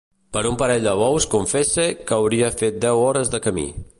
[0.35, 3.71] Per un parell de bous confesse que hauria fet deu hores de camí.